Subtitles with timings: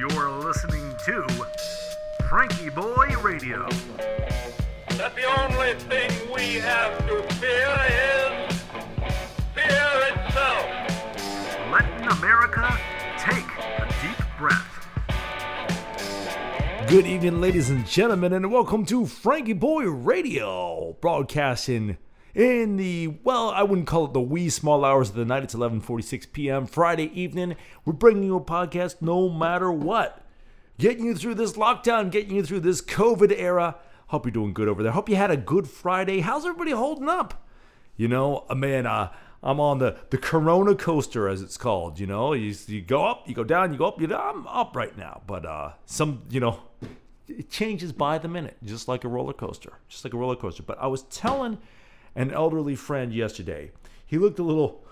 [0.00, 1.26] You're listening to
[2.22, 3.68] FrankieBoi Radio.
[4.96, 8.62] that the only thing we have to fear is
[9.52, 10.64] fear itself.
[11.70, 12.78] Letting America
[13.18, 14.88] take a deep breath.
[16.88, 21.98] Good evening, ladies and gentlemen, and welcome to FrankieBoi Radio, broadcasting
[22.34, 25.42] in the well, I wouldn't call it the wee small hours of the night.
[25.42, 26.66] It's 11:46 p.m.
[26.66, 27.56] Friday evening.
[27.84, 30.24] We're bringing you a podcast no matter what,
[30.78, 33.76] getting you through this lockdown, getting you through this COVID era.
[34.08, 34.92] Hope you're doing good over there.
[34.92, 36.20] Hope you had a good Friday.
[36.20, 37.46] How's everybody holding up?
[37.96, 39.12] You know, uh, man, uh,
[39.42, 41.98] I'm on the the Corona coaster, as it's called.
[41.98, 44.00] You know, you, you go up, you go down, you go up.
[44.00, 46.60] You I'm up right now, but uh, some, you know,
[47.28, 50.62] it changes by the minute, just like a roller coaster, just like a roller coaster.
[50.62, 51.58] But I was telling
[52.14, 53.72] an elderly friend yesterday.
[54.04, 54.84] He looked a little,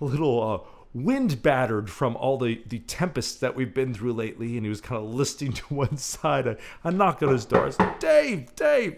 [0.00, 4.56] a little uh, wind battered from all the the tempests that we've been through lately,
[4.56, 6.46] and he was kind of listing to one side.
[6.48, 7.66] I, I knocked on his door.
[7.66, 8.96] I said, "Dave, Dave,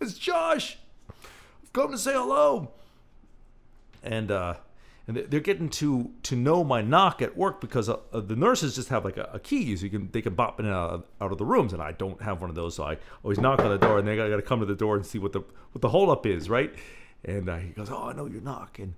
[0.00, 0.78] it's Josh.
[1.10, 2.72] I've come to say hello."
[4.02, 4.54] and uh,
[5.08, 8.36] and they- they're getting to to know my knock at work because uh, uh, the
[8.36, 10.74] nurses just have like a, a key, so you can they can bop in and
[10.74, 12.98] out of, out of the rooms, and I don't have one of those, so I
[13.24, 15.18] always knock on the door, and they got to come to the door and see
[15.18, 15.40] what the
[15.72, 16.72] what the holdup is, right?
[17.24, 18.94] And uh, he goes, "Oh, I know your knock," and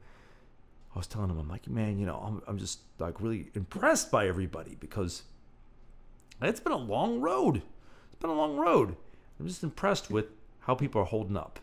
[0.95, 4.11] I was telling him, I'm like, man, you know, I'm I'm just like really impressed
[4.11, 5.23] by everybody because
[6.43, 7.63] it's been a long road.
[8.13, 8.97] It's been a long road.
[9.41, 10.27] I'm just impressed with
[10.61, 11.59] how people are holding up.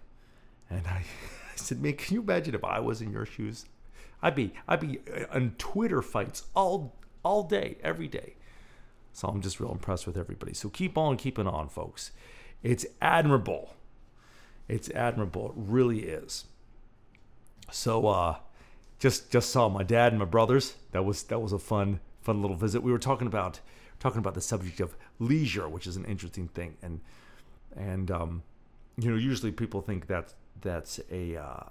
[0.70, 1.04] And I,
[1.54, 3.66] I said, man, can you imagine if I was in your shoes?
[4.22, 5.00] I'd be I'd be
[5.32, 8.36] on Twitter fights all all day, every day.
[9.14, 10.54] So I'm just real impressed with everybody.
[10.54, 12.12] So keep on keeping on, folks.
[12.64, 13.74] It's admirable.
[14.68, 15.48] It's admirable.
[15.48, 16.46] It really is.
[17.72, 18.36] So uh
[19.00, 20.76] just just saw my dad and my brothers.
[20.92, 22.84] That was that was a fun fun little visit.
[22.84, 23.60] We were talking about
[24.00, 27.02] talking about the subject of leisure, which is an interesting thing, and
[27.76, 28.44] and um,
[28.98, 31.64] you know usually people think that that's a uh,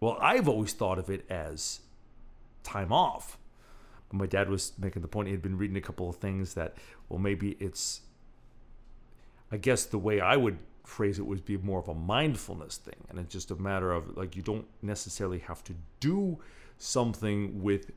[0.00, 1.80] well I've always thought of it as
[2.62, 3.38] time off.
[4.08, 6.54] But my dad was making the point he had been reading a couple of things
[6.54, 6.76] that
[7.08, 8.02] well maybe it's
[9.50, 12.96] I guess the way I would phrase it would be more of a mindfulness thing.
[13.08, 16.38] And it's just a matter of like you don't necessarily have to do
[16.78, 17.90] something with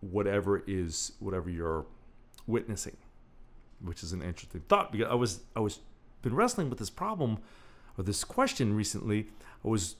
[0.00, 1.86] whatever is whatever you're
[2.46, 2.96] witnessing.
[3.80, 5.80] Which is an interesting thought because I was I was
[6.22, 7.38] been wrestling with this problem
[7.98, 9.28] or this question recently.
[9.64, 9.96] I was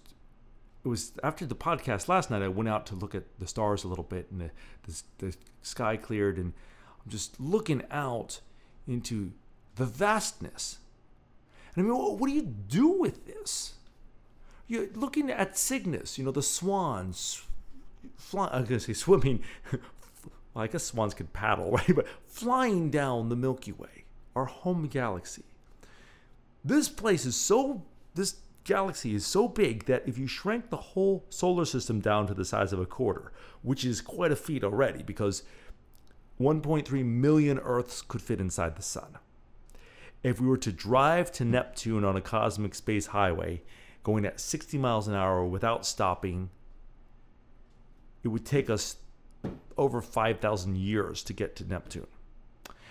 [0.84, 2.43] it was after the podcast last night.
[2.43, 4.50] I went out to look at the stars a little bit, and the
[4.87, 6.53] the, the sky cleared, and
[7.05, 8.41] I'm just looking out
[8.87, 9.33] into
[9.77, 10.78] the vastness.
[11.75, 13.75] And I mean, what, what do you do with this?
[14.67, 17.43] You're looking at Cygnus, you know, the swans.
[18.17, 19.43] Fly, I was gonna say swimming.
[19.73, 21.94] well, I guess swans could paddle, right?
[21.94, 24.05] But flying down the Milky Way,
[24.37, 25.44] our home galaxy.
[26.62, 27.83] This place is so.
[28.15, 32.35] This galaxy is so big that if you shrank the whole solar system down to
[32.35, 33.31] the size of a quarter,
[33.63, 35.43] which is quite a feat already, because
[36.41, 39.19] 1.3 million Earths could fit inside the sun.
[40.23, 43.63] If we were to drive to Neptune on a cosmic space highway,
[44.03, 46.51] going at 60 miles an hour without stopping,
[48.23, 48.97] it would take us
[49.77, 52.07] over 5,000 years to get to Neptune.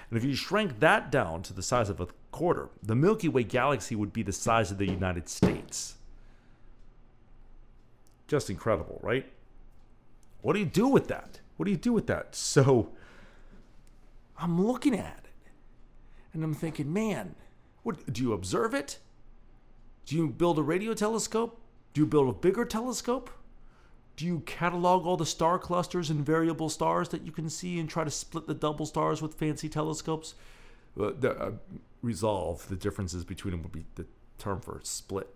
[0.10, 3.44] And if you shrank that down to the size of a quarter, the Milky Way
[3.44, 5.96] galaxy would be the size of the United States.
[8.28, 9.32] Just incredible, right?
[10.42, 11.40] What do you do with that?
[11.56, 12.36] What do you do with that?
[12.36, 12.90] So
[14.38, 15.52] I'm looking at it
[16.34, 17.36] and I'm thinking, man,
[17.84, 19.00] what do you observe it?
[20.06, 21.62] Do you build a radio telescope?
[21.94, 23.30] Do you build a bigger telescope?
[24.16, 27.90] Do you catalog all the star clusters and variable stars that you can see and
[27.90, 30.36] try to split the double stars with fancy telescopes?
[31.00, 31.52] Uh, the, uh,
[32.04, 34.06] resolve the differences between them would be the
[34.38, 35.34] term for split.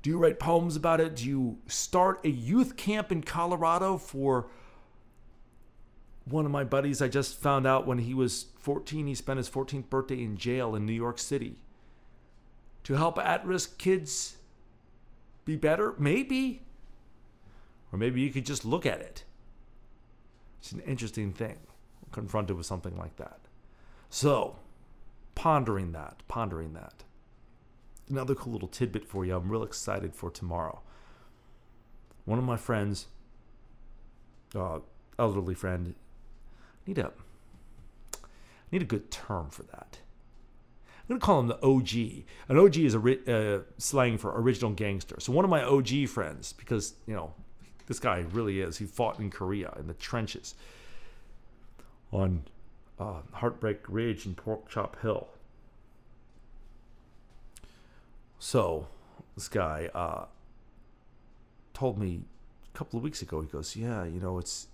[0.00, 1.16] Do you write poems about it?
[1.16, 4.46] Do you start a youth camp in Colorado for
[6.24, 7.02] one of my buddies?
[7.02, 10.74] I just found out when he was 14, he spent his 14th birthday in jail
[10.76, 11.56] in New York City.
[12.84, 14.36] To help at risk kids
[15.44, 15.94] be better?
[15.98, 16.62] Maybe.
[17.92, 19.24] Or maybe you could just look at it.
[20.60, 21.58] It's an interesting thing,
[22.12, 23.40] confronted with something like that.
[24.10, 24.56] So,
[25.38, 27.04] pondering that, pondering that.
[28.10, 29.36] Another cool little tidbit for you.
[29.36, 30.80] I'm real excited for tomorrow.
[32.24, 33.06] One of my friends,
[34.52, 34.80] uh,
[35.16, 35.94] elderly friend,
[36.88, 37.12] need a
[38.72, 39.98] need a good term for that.
[41.02, 42.24] I'm gonna call him the OG.
[42.48, 42.98] An OG is a
[43.32, 45.20] uh, slang for original gangster.
[45.20, 47.32] So one of my OG friends, because you know
[47.86, 48.78] this guy really is.
[48.78, 50.56] He fought in Korea in the trenches
[52.10, 52.42] on
[52.98, 55.28] uh, Heartbreak Ridge and Pork Chop Hill.
[58.38, 58.86] So,
[59.34, 60.26] this guy uh,
[61.74, 62.22] told me
[62.72, 63.40] a couple of weeks ago.
[63.40, 64.68] He goes, "Yeah, you know, it's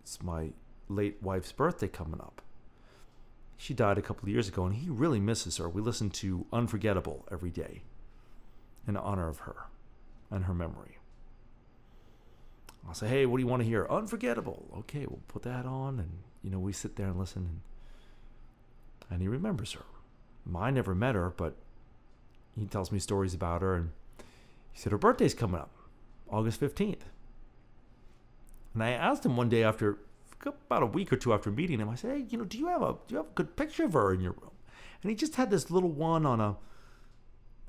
[0.00, 0.50] it's my
[0.88, 2.42] late wife's birthday coming up.
[3.56, 5.68] She died a couple of years ago, and he really misses her.
[5.68, 7.82] We listen to Unforgettable every day
[8.86, 9.56] in honor of her
[10.30, 10.98] and her memory."
[12.86, 13.86] I'll say, "Hey, what do you want to hear?
[13.90, 14.68] Unforgettable.
[14.78, 17.60] Okay, we'll put that on, and you know, we sit there and listen, and,
[19.10, 19.82] and he remembers her.
[20.54, 21.56] I never met her, but
[22.56, 23.90] he tells me stories about her, and
[24.72, 25.72] he said her birthday's coming up,
[26.30, 27.04] August fifteenth.
[28.74, 29.98] And I asked him one day after
[30.44, 32.68] about a week or two after meeting him, I said, "Hey, you know, do you
[32.68, 34.52] have a do you have a good picture of her in your room?"
[35.02, 36.56] And he just had this little one on a.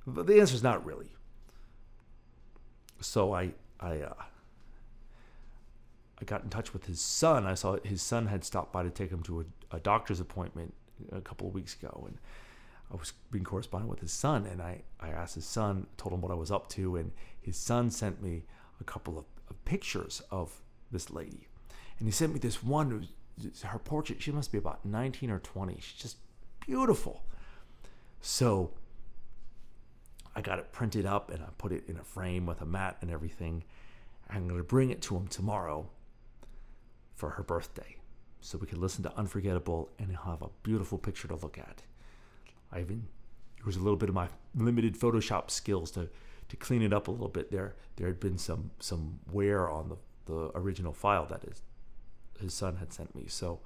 [0.06, 1.16] But the answer is not really.
[3.02, 4.14] So I I uh,
[6.20, 7.46] I got in touch with his son.
[7.46, 10.74] I saw his son had stopped by to take him to a, a doctor's appointment
[11.12, 12.18] a couple of weeks ago, and
[12.92, 16.22] I was being corresponding with his son, and I, I asked his son, told him
[16.22, 18.44] what I was up to, and his son sent me
[18.82, 20.62] a couple of, of pictures of
[20.92, 21.48] this lady,
[22.00, 23.08] and he sent me this one.
[23.64, 24.20] Her portrait.
[24.20, 25.78] She must be about 19 or 20.
[25.80, 26.18] She's just
[26.66, 27.22] beautiful.
[28.20, 28.72] So
[30.36, 32.98] I got it printed up and I put it in a frame with a mat
[33.02, 33.64] and everything.
[34.28, 35.88] I'm going to bring it to him tomorrow
[37.18, 37.98] for her birthday
[38.40, 41.82] so we can listen to Unforgettable and have a beautiful picture to look at.
[42.72, 43.08] I even
[43.66, 46.08] used a little bit of my limited Photoshop skills to,
[46.48, 47.52] to clean it up a little bit.
[47.52, 49.98] There there had been some some wear on the,
[50.32, 51.62] the original file that is
[52.40, 53.26] his son had sent me.
[53.28, 53.60] So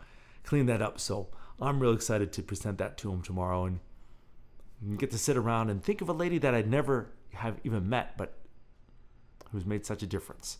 [0.44, 1.00] clean that up.
[1.00, 1.28] So
[1.62, 3.80] I'm real excited to present that to him tomorrow and
[4.98, 8.18] get to sit around and think of a lady that I'd never have even met,
[8.18, 8.34] but
[9.52, 10.58] who's made such a difference.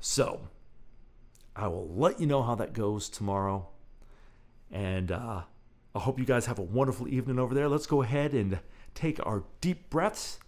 [0.00, 0.48] So
[1.54, 3.68] I will let you know how that goes tomorrow.
[4.70, 5.42] And uh,
[5.94, 7.68] I hope you guys have a wonderful evening over there.
[7.68, 8.60] Let's go ahead and
[8.94, 10.38] take our deep breaths.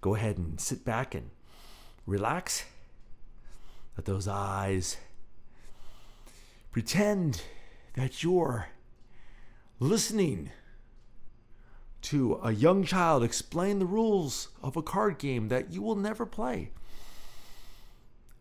[0.00, 1.30] Go ahead and sit back and
[2.04, 2.64] relax.
[3.96, 4.98] Let those eyes
[6.70, 7.42] pretend
[7.94, 8.68] that you're
[9.80, 10.50] listening
[12.02, 16.26] to a young child explain the rules of a card game that you will never
[16.26, 16.70] play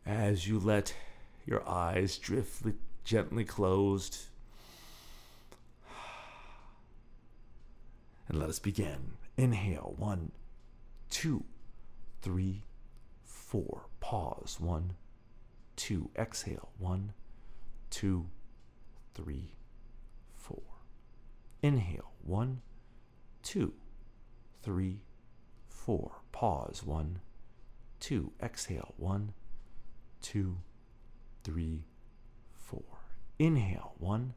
[0.05, 0.93] as you let
[1.45, 2.63] your eyes drift
[3.03, 4.17] gently closed.
[8.27, 9.13] And let us begin.
[9.37, 9.93] Inhale.
[9.97, 10.31] One,
[11.09, 11.43] two,
[12.21, 12.63] three,
[13.23, 13.87] four.
[13.99, 14.59] Pause.
[14.59, 14.93] One,
[15.75, 16.09] two.
[16.17, 16.69] Exhale.
[16.79, 17.13] One,
[17.89, 18.27] two,
[19.13, 19.53] three,
[20.33, 20.63] four.
[21.61, 22.13] Inhale.
[22.23, 22.61] One,
[23.43, 23.73] two,
[24.63, 25.01] three,
[25.67, 26.13] four.
[26.31, 26.83] Pause.
[26.83, 27.19] One,
[27.99, 28.31] two.
[28.41, 28.95] Exhale.
[28.97, 29.33] One,
[30.25, 30.57] two,
[31.44, 31.86] three,
[32.51, 32.81] four.
[33.38, 34.33] Inhale, one,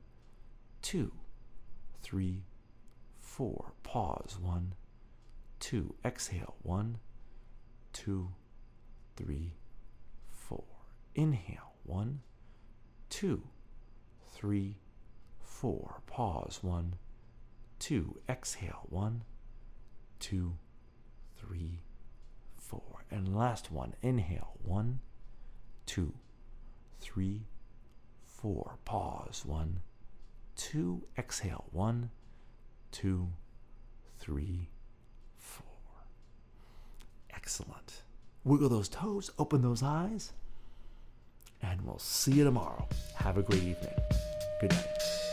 [0.83, 1.11] two,
[2.03, 2.43] three,
[3.19, 3.73] four.
[3.85, 4.75] Pause, one,
[5.61, 5.95] two.
[6.05, 6.99] Exhale, one,
[7.95, 8.29] two,
[9.17, 9.55] three,
[10.31, 10.67] four.
[11.15, 12.21] Inhale, one,
[13.09, 13.45] two,
[14.35, 14.77] three,
[15.41, 16.03] four.
[16.07, 16.97] Pause, one,
[17.79, 18.19] two.
[18.29, 19.25] Exhale, one,
[20.21, 20.53] two,
[21.39, 21.81] three,
[22.59, 23.07] four.
[23.11, 25.01] And last one, inhale, one,
[25.89, 26.13] two,
[27.01, 27.41] three,
[28.25, 28.77] four.
[28.85, 29.45] Pause.
[29.47, 29.81] One,
[30.55, 31.03] two.
[31.17, 31.65] Exhale.
[31.73, 32.11] One,
[32.93, 33.29] two,
[34.21, 34.69] three,
[35.39, 35.65] four.
[37.35, 38.03] Excellent.
[38.45, 40.33] Wiggle those toes, open those eyes,
[41.63, 42.87] and we'll see you tomorrow.
[43.17, 43.95] Have a great evening.
[44.61, 45.28] Good night.